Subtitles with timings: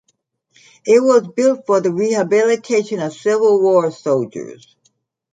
[0.83, 4.75] It was built for the rehabilitation of Civil War soldiers.